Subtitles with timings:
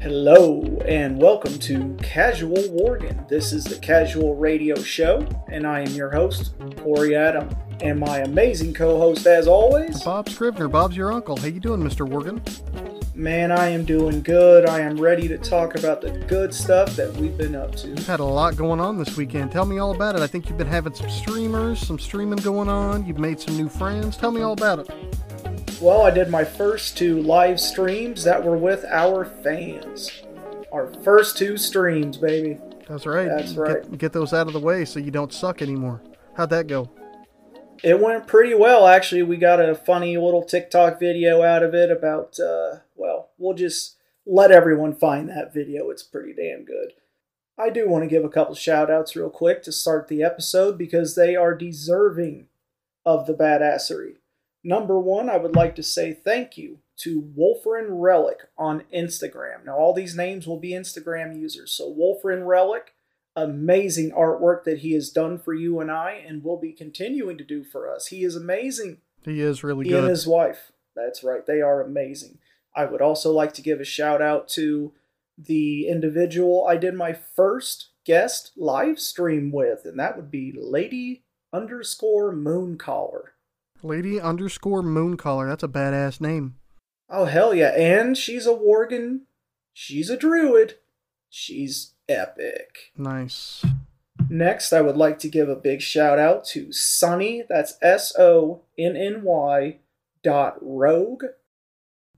[0.00, 3.28] Hello and welcome to Casual Worgen.
[3.28, 7.48] This is the Casual Radio Show, and I am your host, Corey Adam,
[7.80, 10.68] and my amazing co-host, as always, Bob Scrivener.
[10.68, 11.36] Bob's your uncle.
[11.36, 12.08] How you doing, Mr.
[12.08, 12.40] Worgen?
[13.14, 14.66] Man, I am doing good.
[14.68, 17.88] I am ready to talk about the good stuff that we've been up to.
[17.88, 19.52] You've had a lot going on this weekend.
[19.52, 20.20] Tell me all about it.
[20.20, 23.06] I think you've been having some streamers, some streaming going on.
[23.06, 24.18] You've made some new friends.
[24.18, 24.90] Tell me all about it.
[25.80, 30.22] Well, I did my first two live streams that were with our fans.
[30.72, 32.58] Our first two streams, baby.
[32.86, 33.28] That's right.
[33.28, 33.98] That's Get- right.
[33.98, 36.02] Get, those out of the way so you don't suck anymore.
[36.34, 36.90] How'd that go?
[37.82, 39.22] It went pretty well, actually.
[39.22, 43.96] We got a funny little TikTok video out of it about, uh, well, we'll just
[44.26, 45.90] let everyone find that video.
[45.90, 46.92] It's pretty damn good.
[47.58, 50.76] I do want to give a couple shout outs real quick to start the episode
[50.76, 52.48] because they are deserving
[53.04, 54.16] of the badassery.
[54.62, 59.64] Number one, I would like to say thank you to Wolfrin Relic on Instagram.
[59.64, 61.70] Now, all these names will be Instagram users.
[61.70, 62.94] So, Wolfrin Relic,
[63.36, 67.44] amazing artwork that he has done for you and I, and will be continuing to
[67.44, 68.08] do for us.
[68.08, 68.98] He is amazing.
[69.24, 70.72] He is really He and his wife.
[70.96, 71.44] That's right.
[71.46, 72.38] They are amazing.
[72.74, 74.92] I would also like to give a shout out to
[75.38, 81.24] the individual I did my first guest live stream with, and that would be Lady
[81.52, 83.22] underscore Mooncaller.
[83.82, 85.48] Lady underscore Mooncaller.
[85.48, 86.56] That's a badass name.
[87.10, 87.72] Oh hell yeah!
[87.76, 89.20] And she's a Worgen.
[89.72, 90.76] She's a druid.
[91.28, 92.92] She's epic.
[92.96, 93.64] Nice.
[94.28, 97.44] Next, I would like to give a big shout out to Sonny.
[97.48, 99.78] That's S O N N Y
[100.22, 101.24] dot rogue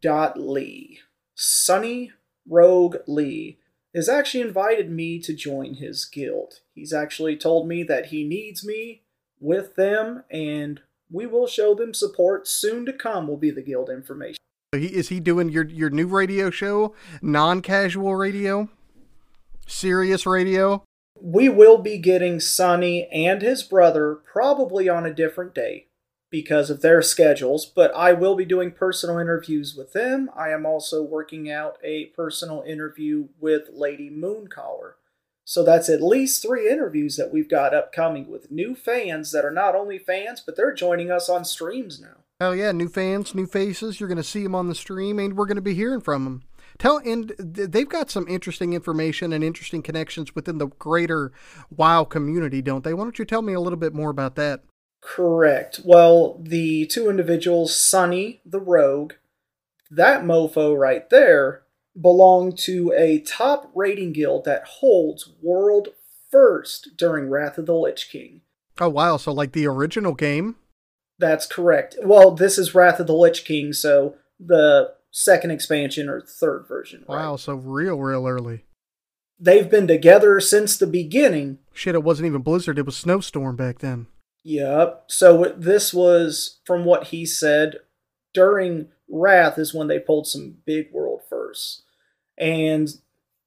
[0.00, 1.00] dot Lee.
[1.34, 2.12] Sonny
[2.48, 3.59] Rogue Lee
[3.94, 6.61] has actually invited me to join his guild.
[6.75, 9.03] He's actually told me that he needs me
[9.41, 12.47] with them, and we will show them support.
[12.47, 14.38] Soon to come will be the guild information.
[14.75, 16.94] So he, is he doing your your new radio show?
[17.22, 18.69] Non casual radio?
[19.69, 20.83] Serious radio?
[21.21, 25.87] We will be getting Sonny and his brother probably on a different day
[26.31, 30.31] because of their schedules, but I will be doing personal interviews with them.
[30.37, 34.93] I am also working out a personal interview with Lady Mooncaller.
[35.45, 39.50] So that's at least three interviews that we've got upcoming with new fans that are
[39.50, 42.19] not only fans, but they're joining us on streams now.
[42.39, 43.99] Hell yeah, new fans, new faces.
[43.99, 46.25] You're going to see them on the stream, and we're going to be hearing from
[46.25, 46.43] them.
[46.78, 51.33] Tell and they've got some interesting information and interesting connections within the greater
[51.71, 52.94] WoW community, don't they?
[52.94, 54.62] Why don't you tell me a little bit more about that?
[55.00, 55.81] Correct.
[55.84, 59.15] Well, the two individuals, Sonny the Rogue,
[59.91, 61.62] that mofo right there,
[62.00, 65.88] belong to a top rating guild that holds world
[66.31, 68.43] first during Wrath of the Lich King.
[68.81, 70.56] Oh wow, so like the original game?
[71.19, 71.97] That's correct.
[72.05, 77.05] Well, this is Wrath of the Lich King, so the second expansion or third version.
[77.09, 77.17] right?
[77.17, 78.65] Wow, so real, real early.
[79.41, 81.59] They've been together since the beginning.
[81.73, 84.06] Shit, it wasn't even Blizzard; it was Snowstorm back then.
[84.45, 85.05] Yep.
[85.09, 87.77] So this was, from what he said,
[88.33, 91.83] during Wrath is when they pulled some big world firsts.
[92.37, 92.89] And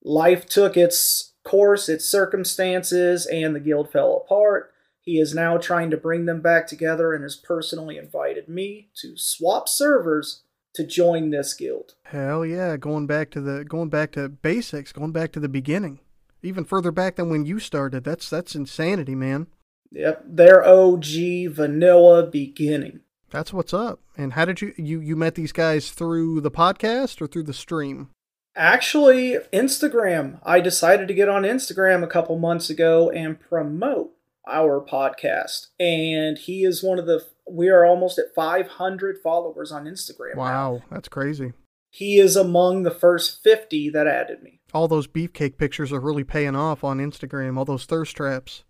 [0.04, 4.74] life took its course, its circumstances, and the guild fell apart.
[5.02, 9.18] He is now trying to bring them back together and has personally invited me to
[9.18, 10.44] swap servers
[10.74, 11.96] to join this guild.
[12.04, 16.00] Hell yeah, going back to the going back to basics, going back to the beginning,
[16.42, 18.04] even further back than when you started.
[18.04, 19.48] That's that's insanity, man.
[19.92, 21.06] Yep, their OG
[21.50, 23.02] vanilla beginning.
[23.30, 24.00] That's what's up.
[24.18, 27.54] And how did you you you met these guys through the podcast or through the
[27.54, 28.10] stream?
[28.56, 30.40] Actually, Instagram.
[30.44, 34.12] I decided to get on Instagram a couple months ago and promote
[34.48, 35.68] our podcast.
[35.80, 40.36] And he is one of the, we are almost at 500 followers on Instagram.
[40.36, 40.42] now.
[40.42, 41.54] Wow, that's crazy.
[41.90, 44.62] He is among the first 50 that added me.
[44.74, 47.58] All those beefcake pictures are really paying off on Instagram.
[47.58, 48.64] All those thirst traps.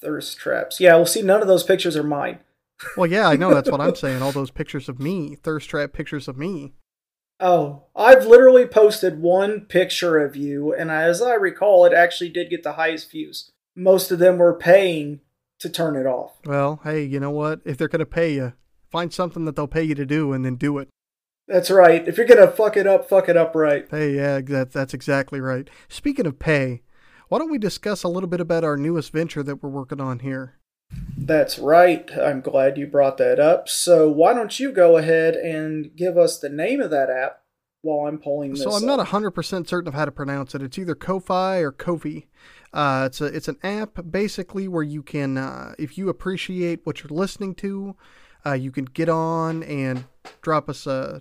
[0.00, 0.78] Thirst traps.
[0.78, 2.40] Yeah, well, see, none of those pictures are mine.
[2.94, 4.20] Well, yeah, I know that's what I'm saying.
[4.20, 6.74] All those pictures of me, thirst trap pictures of me.
[7.40, 12.50] Oh, I've literally posted one picture of you, and as I recall, it actually did
[12.50, 13.50] get the highest views.
[13.74, 15.20] Most of them were paying
[15.60, 16.32] to turn it off.
[16.44, 17.60] Well, hey, you know what?
[17.64, 18.52] If they're gonna pay you,
[18.90, 20.88] find something that they'll pay you to do, and then do it.
[21.48, 22.06] That's right.
[22.06, 23.86] If you're gonna fuck it up, fuck it up right.
[23.90, 25.68] Hey, yeah, that, that's exactly right.
[25.88, 26.82] Speaking of pay,
[27.28, 30.20] why don't we discuss a little bit about our newest venture that we're working on
[30.20, 30.56] here?
[31.16, 32.08] That's right.
[32.16, 33.68] I'm glad you brought that up.
[33.68, 37.40] So why don't you go ahead and give us the name of that app
[37.86, 38.98] while I'm pulling this So I'm up.
[38.98, 40.62] not 100% certain of how to pronounce it.
[40.62, 42.26] It's either Ko-Fi or Kofi.
[42.72, 47.02] Uh, it's a it's an app basically where you can, uh, if you appreciate what
[47.02, 47.96] you're listening to,
[48.44, 50.04] uh, you can get on and
[50.42, 51.20] drop us a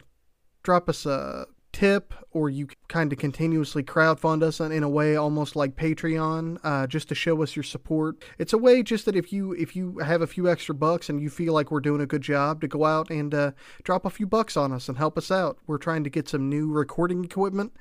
[0.64, 5.58] drop us a tip, or you kind of continuously crowdfund us in a way almost
[5.58, 8.24] like Patreon, uh, just to show us your support.
[8.38, 11.22] It's a way just that if you if you have a few extra bucks and
[11.22, 13.52] you feel like we're doing a good job, to go out and uh,
[13.84, 15.58] drop a few bucks on us and help us out.
[15.68, 17.74] We're trying to get some new recording equipment,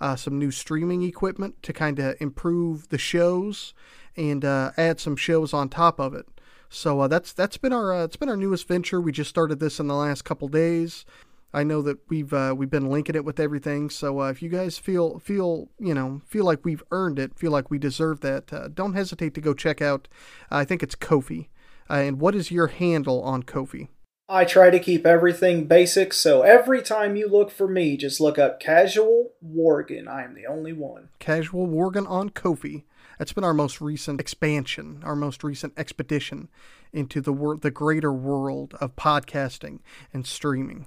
[0.00, 3.74] uh, some new streaming equipment to kind of improve the shows
[4.16, 6.26] and uh, add some shows on top of it.
[6.70, 8.98] So uh, that's that's been our uh, it's been our newest venture.
[8.98, 11.04] We just started this in the last couple days.
[11.54, 13.90] I know that we've uh, we've been linking it with everything.
[13.90, 17.50] So uh, if you guys feel feel you know feel like we've earned it, feel
[17.50, 20.08] like we deserve that, uh, don't hesitate to go check out.
[20.50, 21.48] I think it's Kofi.
[21.90, 23.88] Uh, and what is your handle on Kofi?
[24.28, 28.38] I try to keep everything basic, so every time you look for me, just look
[28.38, 30.08] up Casual Worgen.
[30.08, 31.10] I am the only one.
[31.18, 32.84] Casual Worgen on Kofi.
[33.18, 36.48] That's been our most recent expansion, our most recent expedition
[36.92, 39.80] into the wor- the greater world of podcasting
[40.14, 40.86] and streaming.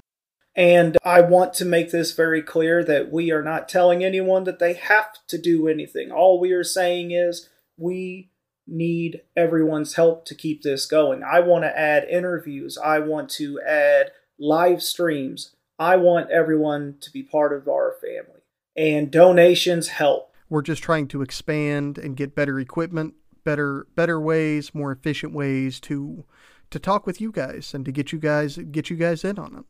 [0.56, 4.60] And I want to make this very clear that we are not telling anyone that
[4.60, 6.12] they have to do anything.
[6.12, 8.30] All we are saying is we
[8.68, 11.24] need everyone's help to keep this going.
[11.24, 15.56] I want to add interviews, I want to add live streams.
[15.78, 18.42] I want everyone to be part of our family.
[18.78, 20.32] And donations help.
[20.50, 25.80] We're just trying to expand and get better equipment, better better ways, more efficient ways
[25.82, 26.24] to
[26.72, 29.56] to talk with you guys and to get you guys get you guys in on
[29.58, 29.66] it.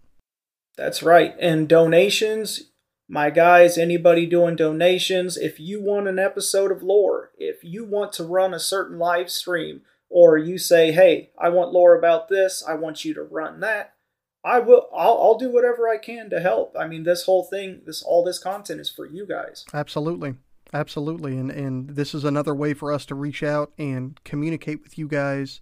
[0.77, 1.36] That's right.
[1.39, 2.72] And donations,
[3.07, 8.13] my guys, anybody doing donations, if you want an episode of lore, if you want
[8.13, 12.63] to run a certain live stream, or you say, "Hey, I want lore about this.
[12.68, 13.94] I want you to run that."
[14.44, 14.88] I will.
[14.95, 16.75] I'll, I'll do whatever I can to help.
[16.80, 19.66] I mean, this whole thing, this all this content is for you guys.
[19.74, 20.36] Absolutely.
[20.74, 21.38] Absolutely.
[21.38, 25.07] And and this is another way for us to reach out and communicate with you
[25.07, 25.62] guys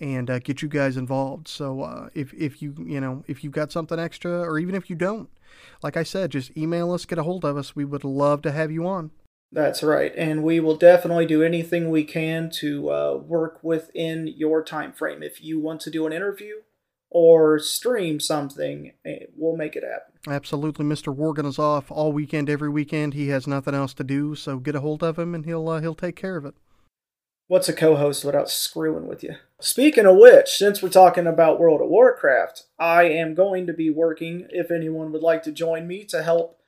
[0.00, 1.48] and uh, get you guys involved.
[1.48, 4.90] So uh, if if you you know if you've got something extra, or even if
[4.90, 5.28] you don't,
[5.82, 7.76] like I said, just email us, get a hold of us.
[7.76, 9.10] We would love to have you on.
[9.52, 14.64] That's right, and we will definitely do anything we can to uh, work within your
[14.64, 15.22] time frame.
[15.22, 16.54] If you want to do an interview
[17.08, 20.14] or stream something, eh, we'll make it happen.
[20.26, 21.14] Absolutely, Mr.
[21.14, 23.14] Worgen is off all weekend, every weekend.
[23.14, 25.80] He has nothing else to do, so get a hold of him, and he'll uh,
[25.80, 26.56] he'll take care of it.
[27.46, 29.36] What's a co-host without screwing with you?
[29.60, 33.90] Speaking of which, since we're talking about World of Warcraft, I am going to be
[33.90, 36.58] working, if anyone would like to join me, to help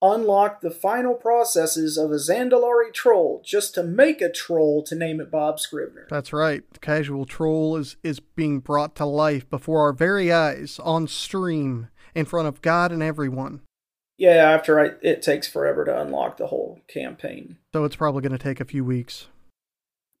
[0.00, 5.20] unlock the final processes of a Zandalari troll, just to make a troll to name
[5.20, 6.06] it Bob Scrivener.
[6.08, 6.62] That's right.
[6.72, 11.88] The casual troll is is being brought to life before our very eyes on stream
[12.14, 13.60] in front of God and everyone.
[14.16, 17.58] Yeah, after I, it takes forever to unlock the whole campaign.
[17.74, 19.26] So it's probably going to take a few weeks.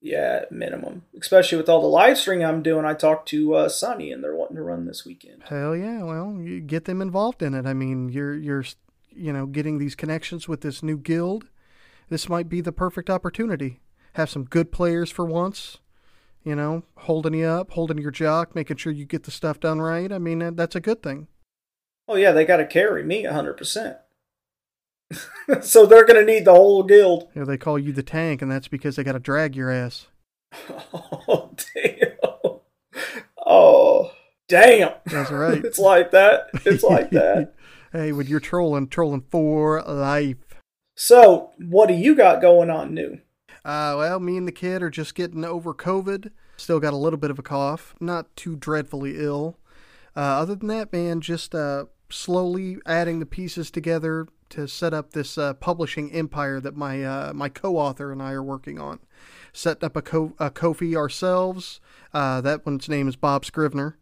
[0.04, 1.04] Yeah, minimum.
[1.18, 2.84] Especially with all the live streaming I'm doing.
[2.84, 5.44] I talked to uh, Sonny, and they're wanting to run this weekend.
[5.48, 6.02] Hell yeah!
[6.02, 7.64] Well, you get them involved in it.
[7.64, 8.66] I mean, you're you're
[9.08, 11.46] you know getting these connections with this new guild.
[12.10, 13.80] This might be the perfect opportunity.
[14.12, 15.78] Have some good players for once.
[16.42, 19.80] You know, holding you up, holding your jock, making sure you get the stuff done
[19.80, 20.12] right.
[20.12, 21.28] I mean, that's a good thing.
[22.06, 23.96] Oh yeah, they got to carry me 100%.
[25.62, 27.28] so they're going to need the whole guild.
[27.34, 30.06] Know, they call you the tank, and that's because they got to drag your ass.
[31.26, 32.60] Oh, damn.
[33.44, 34.12] Oh,
[34.48, 34.92] damn.
[35.06, 35.58] That's right.
[35.64, 36.48] it's like that.
[36.64, 37.54] It's like that.
[37.92, 40.36] hey, when you're trolling, trolling for life.
[40.94, 43.18] So, what do you got going on new?
[43.64, 46.30] Uh, well, me and the kid are just getting over COVID.
[46.56, 47.94] Still got a little bit of a cough.
[48.00, 49.58] Not too dreadfully ill.
[50.16, 55.12] Uh, other than that, man, just uh, slowly adding the pieces together to set up
[55.12, 59.00] this uh, publishing empire that my uh, my co-author and I are working on.
[59.52, 61.80] Set up a, co- a Kofi ourselves.
[62.12, 63.98] Uh, that one's name is Bob Scrivener.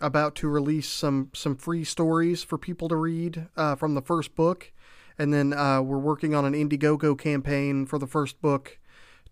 [0.00, 4.34] About to release some some free stories for people to read uh, from the first
[4.34, 4.72] book,
[5.18, 8.78] and then uh, we're working on an Indiegogo campaign for the first book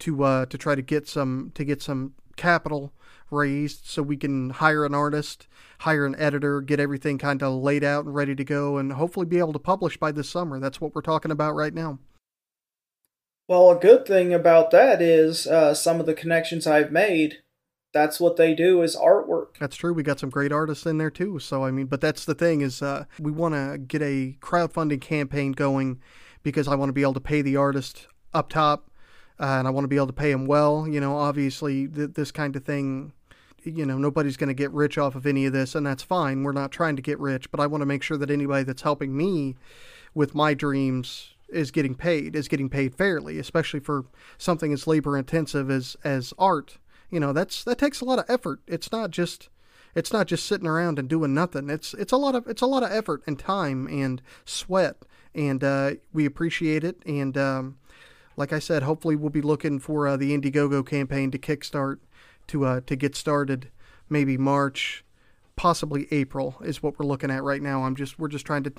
[0.01, 2.93] to uh, to try to get some to get some capital
[3.31, 5.47] raised so we can hire an artist,
[5.81, 9.27] hire an editor, get everything kind of laid out and ready to go, and hopefully
[9.27, 10.59] be able to publish by this summer.
[10.59, 11.99] That's what we're talking about right now.
[13.49, 17.39] Well, a good thing about that is uh, some of the connections I've made.
[17.95, 19.57] That's what they do is artwork.
[19.59, 19.95] That's true.
[19.95, 21.39] We got some great artists in there too.
[21.39, 25.01] So I mean, but that's the thing is uh, we want to get a crowdfunding
[25.01, 26.01] campaign going
[26.43, 28.91] because I want to be able to pay the artist up top,
[29.41, 30.87] uh, and I want to be able to pay him well.
[30.87, 33.13] You know, obviously th- this kind of thing
[33.71, 36.43] you know, nobody's going to get rich off of any of this, and that's fine.
[36.43, 38.83] We're not trying to get rich, but I want to make sure that anybody that's
[38.83, 39.57] helping me
[40.15, 44.05] with my dreams is getting paid, is getting paid fairly, especially for
[44.37, 46.79] something as labor intensive as as art.
[47.11, 48.61] You know, that's that takes a lot of effort.
[48.67, 49.49] It's not just
[49.95, 51.71] it's not just sitting around and doing nothing.
[51.71, 54.97] It's it's a lot of it's a lot of effort and time and sweat,
[55.35, 57.03] and uh, we appreciate it.
[57.07, 57.79] And um,
[58.37, 61.99] like I said, hopefully we'll be looking for uh, the Indiegogo campaign to kickstart
[62.49, 63.71] to uh, to get started,
[64.09, 65.05] maybe March,
[65.57, 67.85] possibly April is what we're looking at right now.
[67.85, 68.73] I'm just we're just trying to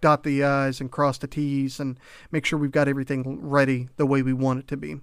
[0.00, 1.98] dot the i's and cross the t's and
[2.30, 5.00] make sure we've got everything ready the way we want it to be.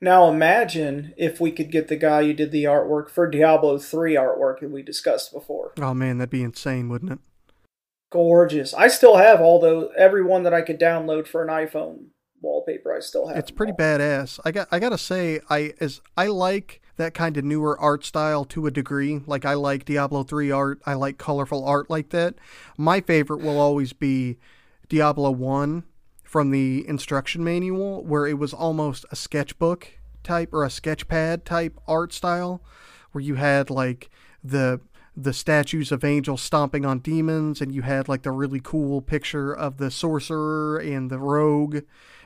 [0.00, 4.14] Now imagine if we could get the guy who did the artwork for Diablo 3
[4.14, 5.72] artwork that we discussed before.
[5.80, 7.18] Oh man, that'd be insane, wouldn't it?
[8.10, 8.74] Gorgeous.
[8.74, 12.06] I still have all those every one that I could download for an iPhone
[12.40, 12.94] wallpaper.
[12.94, 13.36] I still have.
[13.36, 14.40] It's pretty badass.
[14.44, 18.04] I got I got to say I as I like that kind of newer art
[18.04, 19.22] style to a degree.
[19.26, 20.80] Like I like Diablo 3 art.
[20.84, 22.34] I like colorful art like that.
[22.76, 24.38] My favorite will always be
[24.88, 25.84] Diablo 1
[26.22, 29.88] from the instruction manual where it was almost a sketchbook
[30.22, 32.62] type or a sketchpad type art style
[33.12, 34.10] where you had like
[34.44, 34.80] the
[35.16, 39.52] the statues of angels stomping on demons and you had like the really cool picture
[39.52, 41.80] of the sorcerer and the rogue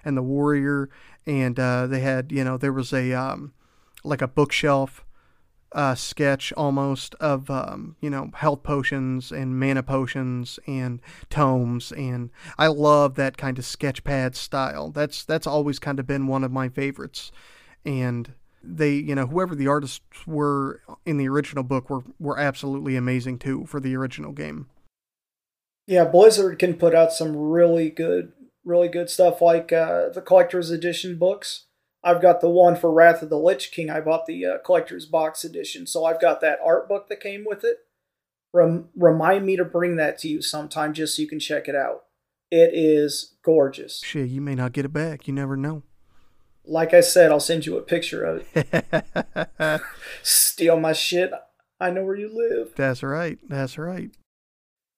[0.04, 0.88] and the warrior
[1.26, 3.52] and uh, they had you know there was a um,
[4.04, 5.04] like a bookshelf
[5.74, 12.30] uh, sketch almost of um, you know health potions and mana potions and tomes and
[12.56, 14.90] I love that kind of sketch pad style.
[14.90, 17.32] That's that's always kind of been one of my favorites.
[17.84, 18.32] And
[18.62, 23.38] they you know whoever the artists were in the original book were were absolutely amazing
[23.38, 24.68] too for the original game.
[25.86, 28.32] Yeah, Blizzard can put out some really good
[28.64, 31.66] really good stuff like uh, the collector's edition books
[32.04, 33.88] I've got the one for Wrath of the Lich King.
[33.88, 37.44] I bought the uh, collector's box edition, so I've got that art book that came
[37.46, 37.78] with it.
[38.52, 41.74] Rem- remind me to bring that to you sometime just so you can check it
[41.74, 42.04] out.
[42.50, 44.02] It is gorgeous.
[44.04, 45.26] Shit, you may not get it back.
[45.26, 45.82] You never know.
[46.66, 49.80] Like I said, I'll send you a picture of it.
[50.22, 51.32] Steal my shit.
[51.80, 52.74] I know where you live.
[52.76, 53.38] That's right.
[53.48, 54.10] That's right.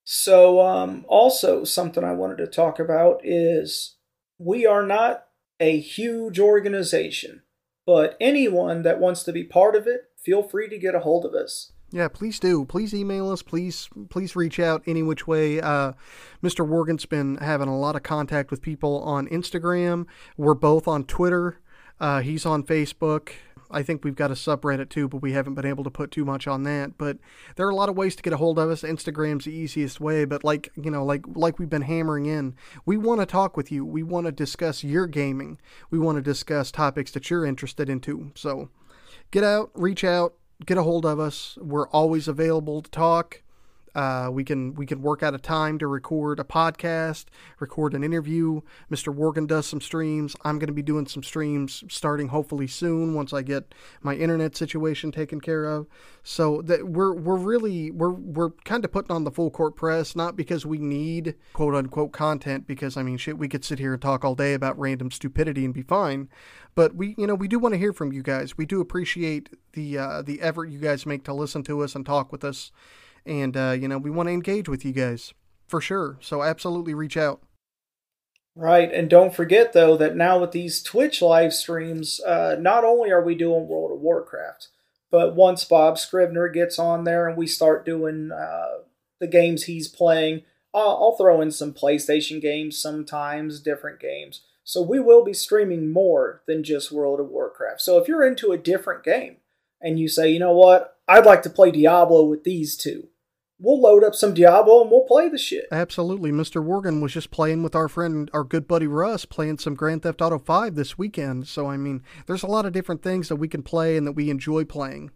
[0.09, 3.97] So, um, also something I wanted to talk about is
[4.37, 5.25] we are not
[5.59, 7.41] a huge organization,
[7.85, 11.25] but anyone that wants to be part of it, feel free to get a hold
[11.25, 11.73] of us.
[11.91, 12.63] Yeah, please do.
[12.63, 13.41] Please email us.
[13.41, 15.59] Please, please reach out any which way.
[15.59, 15.91] Uh,
[16.41, 16.65] Mr.
[16.65, 20.05] Worgen's been having a lot of contact with people on Instagram.
[20.37, 21.59] We're both on Twitter.
[21.99, 23.31] Uh, he's on Facebook.
[23.69, 26.25] I think we've got a subreddit too, but we haven't been able to put too
[26.25, 26.97] much on that.
[26.97, 27.17] But
[27.55, 28.81] there are a lot of ways to get a hold of us.
[28.81, 32.55] Instagram's the easiest way, but like you know, like like we've been hammering in,
[32.85, 33.85] we want to talk with you.
[33.85, 35.59] We want to discuss your gaming.
[35.89, 38.31] We want to discuss topics that you're interested into.
[38.35, 38.69] So
[39.31, 40.33] get out, reach out,
[40.65, 41.57] get a hold of us.
[41.61, 43.41] We're always available to talk.
[43.97, 47.25] Uh, we can we can work out a time to record a podcast,
[47.59, 48.61] record an interview.
[48.91, 49.11] Mr.
[49.11, 50.35] Worgen does some streams.
[50.43, 53.73] I'm going to be doing some streams starting hopefully soon once I get
[54.03, 55.87] my internet situation taken care of.
[56.21, 60.15] So that we're we're really we're we're kind of putting on the full court press,
[60.15, 63.93] not because we need quote unquote content, because I mean shit, we could sit here
[63.93, 66.29] and talk all day about random stupidity and be fine.
[66.75, 68.59] But we you know we do want to hear from you guys.
[68.59, 72.05] We do appreciate the uh, the effort you guys make to listen to us and
[72.05, 72.71] talk with us
[73.27, 75.33] and uh, you know we want to engage with you guys
[75.67, 76.17] for sure.
[76.21, 77.41] So absolutely reach out.
[78.55, 83.11] Right, and don't forget though that now with these Twitch live streams, uh, not only
[83.11, 84.69] are we doing World of Warcraft,
[85.11, 88.79] but once Bob Scrivener gets on there and we start doing uh,
[89.19, 90.41] the games he's playing,
[90.73, 94.41] I'll, I'll throw in some PlayStation games sometimes, different games.
[94.63, 97.81] So we will be streaming more than just World of Warcraft.
[97.81, 99.37] So if you're into a different game
[99.81, 103.07] and you say, you know what, I'd like to play Diablo with these two,
[103.59, 105.65] we'll load up some Diablo and we'll play the shit.
[105.71, 106.31] Absolutely.
[106.31, 106.63] Mr.
[106.63, 110.21] Worgen was just playing with our friend, our good buddy Russ, playing some Grand Theft
[110.21, 111.47] Auto 5 this weekend.
[111.47, 114.13] So, I mean, there's a lot of different things that we can play and that
[114.13, 115.11] we enjoy playing.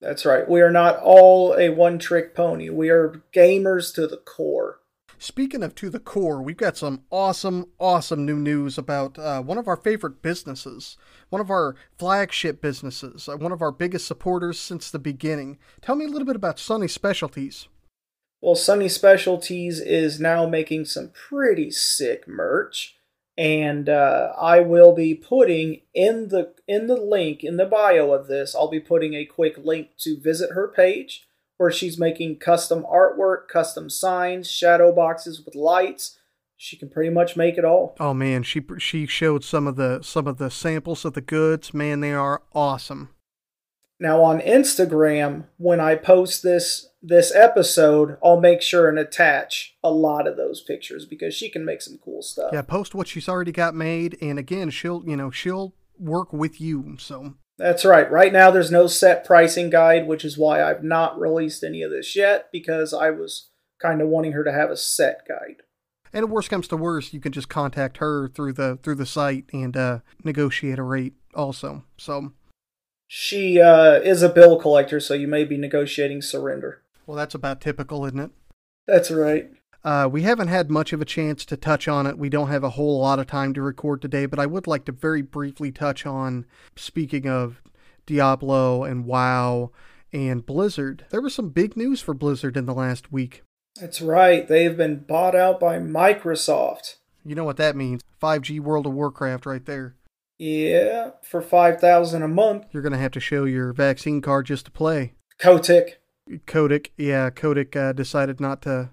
[0.00, 0.48] That's right.
[0.48, 2.68] We are not all a one trick pony.
[2.68, 4.80] We are gamers to the core.
[5.22, 9.56] Speaking of to the core, we've got some awesome, awesome new news about uh, one
[9.56, 10.96] of our favorite businesses,
[11.30, 15.58] one of our flagship businesses, uh, one of our biggest supporters since the beginning.
[15.80, 17.68] Tell me a little bit about Sunny Specialties.
[18.40, 22.96] Well, Sunny Specialties is now making some pretty sick merch,
[23.38, 28.26] and uh, I will be putting in the in the link in the bio of
[28.26, 28.56] this.
[28.56, 31.28] I'll be putting a quick link to visit her page
[31.62, 36.18] where she's making custom artwork, custom signs, shadow boxes with lights.
[36.56, 37.94] She can pretty much make it all.
[38.00, 41.72] Oh man, she she showed some of the some of the samples of the goods.
[41.72, 43.10] Man, they are awesome.
[44.00, 49.90] Now on Instagram, when I post this this episode, I'll make sure and attach a
[49.92, 52.50] lot of those pictures because she can make some cool stuff.
[52.52, 56.60] Yeah, post what she's already got made, and again, she'll you know she'll work with
[56.60, 56.96] you.
[56.98, 58.10] So That's right.
[58.10, 61.90] Right now, there's no set pricing guide, which is why I've not released any of
[61.90, 65.62] this yet because I was kind of wanting her to have a set guide.
[66.12, 69.06] And if worst comes to worst, you can just contact her through the through the
[69.06, 71.84] site and uh, negotiate a rate also.
[71.96, 72.32] So
[73.06, 76.82] She uh, is a bill collector, so you may be negotiating surrender.
[77.06, 78.30] well, that's about typical, isn't it?
[78.86, 79.50] That's right.
[79.84, 82.16] Uh, we haven't had much of a chance to touch on it.
[82.18, 84.84] We don't have a whole lot of time to record today, but I would like
[84.84, 86.46] to very briefly touch on,
[86.76, 87.60] speaking of
[88.06, 89.72] Diablo and WoW
[90.12, 91.06] and Blizzard.
[91.10, 93.42] There was some big news for Blizzard in the last week.
[93.80, 94.46] That's right.
[94.46, 96.96] They've been bought out by Microsoft.
[97.24, 99.96] You know what that means 5G World of Warcraft right there.
[100.38, 102.66] Yeah, for five thousand a month.
[102.72, 105.12] You're going to have to show your vaccine card just to play.
[105.38, 106.00] Kotick.
[106.46, 108.90] Kodak, yeah, Kotick uh, decided not to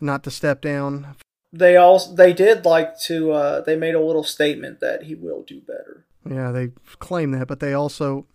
[0.00, 1.16] not to step down.
[1.52, 3.32] They all they did like to.
[3.32, 6.04] Uh, they made a little statement that he will do better.
[6.28, 8.26] Yeah, they claim that, but they also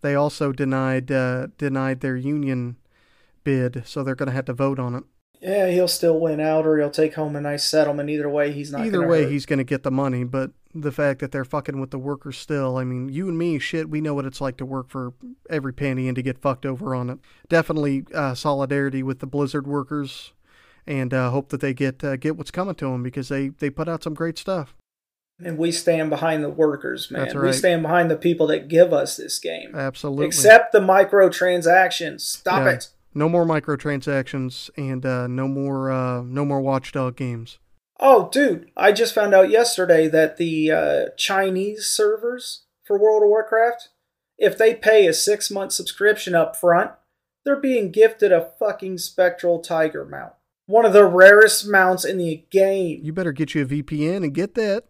[0.00, 2.76] they also denied uh, denied their union
[3.44, 5.04] bid, so they're going to have to vote on it.
[5.40, 8.08] Yeah, he'll still win out, or he'll take home a nice settlement.
[8.08, 8.86] Either way, he's not.
[8.86, 9.32] Either way, hurt.
[9.32, 12.38] he's going to get the money, but the fact that they're fucking with the workers
[12.38, 15.12] still, I mean, you and me, shit, we know what it's like to work for
[15.50, 17.18] every penny and to get fucked over on it.
[17.48, 20.32] Definitely uh, solidarity with the Blizzard workers,
[20.86, 23.70] and uh, hope that they get uh, get what's coming to them because they they
[23.70, 24.74] put out some great stuff.
[25.44, 27.22] and we stand behind the workers, man.
[27.26, 29.74] That's We stand behind the people that give us this game.
[29.74, 30.26] Absolutely.
[30.26, 32.20] Except the microtransactions.
[32.22, 32.70] Stop Yeah.
[32.72, 32.88] it.
[33.14, 37.58] no more microtransactions and uh, no more uh, no more Watchdog games.
[37.98, 43.28] Oh, dude, I just found out yesterday that the uh, Chinese servers for World of
[43.30, 43.88] Warcraft,
[44.38, 46.90] if they pay a six month subscription up front,
[47.44, 50.32] they're being gifted a fucking Spectral Tiger mount.
[50.66, 53.00] One of the rarest mounts in the game.
[53.02, 54.84] You better get you a VPN and get that.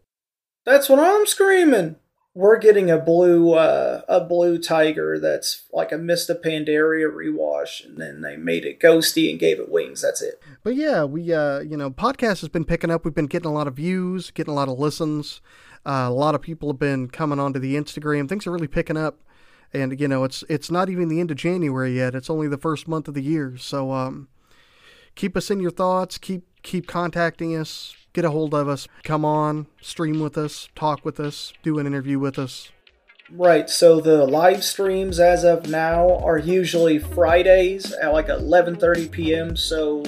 [0.64, 1.96] That's what I'm screaming.
[2.34, 7.82] We're getting a blue uh, a blue tiger that's like a Mists of Pandaria rewash,
[7.82, 10.02] and then they made it ghosty and gave it wings.
[10.02, 10.42] That's it.
[10.62, 13.04] But yeah, we uh, you know, podcast has been picking up.
[13.04, 15.40] We've been getting a lot of views, getting a lot of listens.
[15.86, 18.28] Uh, a lot of people have been coming onto the Instagram.
[18.28, 19.20] Things are really picking up.
[19.72, 22.14] And you know, it's it's not even the end of January yet.
[22.14, 23.56] It's only the first month of the year.
[23.56, 24.28] So um,
[25.16, 26.18] keep us in your thoughts.
[26.18, 27.96] Keep keep contacting us.
[28.12, 28.86] Get a hold of us.
[29.02, 32.70] Come on, stream with us, talk with us, do an interview with us.
[33.30, 33.68] Right.
[33.68, 39.56] So the live streams as of now are usually Fridays at like 11:30 p.m.
[39.56, 40.04] So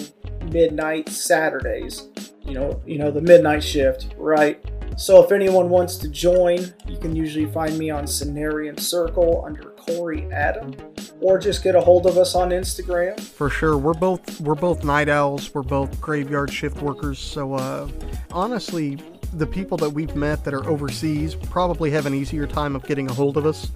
[0.53, 2.09] midnight Saturdays.
[2.45, 4.63] You know, you know the midnight shift, right?
[4.97, 9.71] So if anyone wants to join, you can usually find me on Cenarian Circle under
[9.71, 10.75] Corey Adam,
[11.21, 13.19] or just get a hold of us on Instagram.
[13.19, 15.53] For sure, we're both we're both night owls.
[15.55, 17.19] We're both graveyard shift workers.
[17.19, 17.89] So uh,
[18.31, 18.99] honestly,
[19.35, 23.11] the people that we've met that are overseas probably have an easier time of getting
[23.11, 23.71] a hold of us.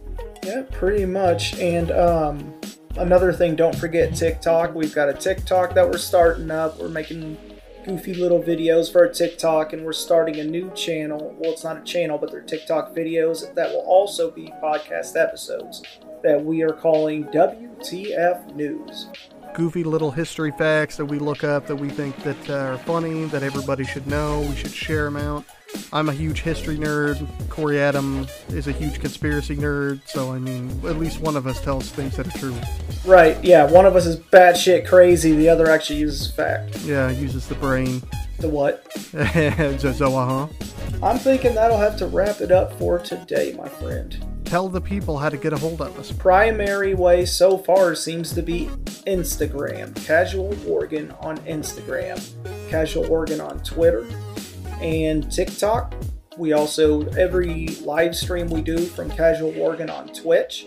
[0.44, 1.54] Yeah, pretty much.
[1.58, 2.54] And um,
[2.96, 4.74] another thing, don't forget TikTok.
[4.74, 6.78] We've got a TikTok that we're starting up.
[6.80, 7.36] We're making
[7.84, 11.34] goofy little videos for our TikTok, and we're starting a new channel.
[11.38, 15.82] Well, it's not a channel, but they're TikTok videos that will also be podcast episodes
[16.22, 19.08] that we are calling WTF News.
[19.54, 23.26] Goofy little history facts that we look up that we think that uh, are funny
[23.26, 24.40] that everybody should know.
[24.40, 25.44] We should share them out.
[25.92, 27.26] I'm a huge history nerd.
[27.48, 30.00] Corey Adam is a huge conspiracy nerd.
[30.06, 32.56] So I mean, at least one of us tells things that are true.
[33.04, 36.80] Right, yeah, one of us is batshit crazy, the other actually uses fact.
[36.82, 38.02] Yeah, uses the brain.
[38.38, 38.90] The what?
[39.02, 40.66] so, so, uh huh.
[41.02, 44.31] I'm thinking that'll have to wrap it up for today, my friend.
[44.52, 46.12] Tell the people how to get a hold of us.
[46.12, 48.66] primary way so far seems to be
[49.06, 49.96] Instagram.
[50.04, 52.20] Casual Worgen on Instagram,
[52.68, 54.04] Casual Worgen on Twitter,
[54.82, 55.94] and TikTok.
[56.36, 60.66] We also, every live stream we do from Casual Worgen on Twitch,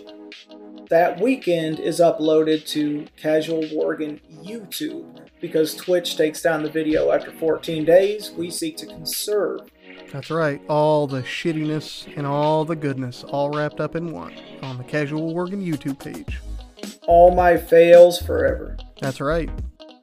[0.90, 5.28] that weekend is uploaded to Casual Worgen YouTube.
[5.40, 9.60] Because Twitch takes down the video after 14 days, we seek to conserve
[10.12, 10.60] That's right.
[10.68, 15.34] All the shittiness and all the goodness all wrapped up in one on the Casual
[15.34, 16.40] Worgen YouTube page.
[17.06, 18.76] all my fails forever.
[19.00, 19.50] That's right.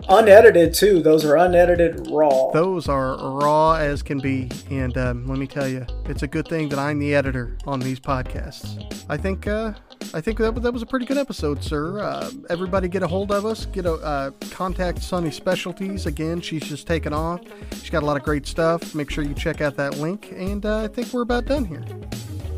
[0.10, 1.02] Unedited, too.
[1.02, 2.52] Those are unedited raw.
[2.52, 4.50] Those are raw as can be.
[4.70, 7.80] And um, let me tell you, it's a good thing that I'm the editor on
[7.80, 9.04] these podcasts.
[9.10, 9.48] I think.
[9.48, 9.74] Uh,
[10.14, 12.00] I think that, that was a pretty good episode, sir.
[12.00, 13.66] Uh, everybody get a hold of us.
[13.68, 16.06] Get a uh, contact Sunny Specialties.
[16.06, 17.42] Again, she's just taken off.
[17.72, 18.94] She's got a lot of great stuff.
[18.96, 20.32] Make sure you check out that link.
[20.36, 21.84] And uh, I think we're about done here.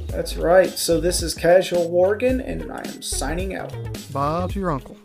[0.08, 0.70] That's right.
[0.70, 3.74] So this is Casual Worgen, and I am signing out.
[4.12, 4.98] Bob's your uncle.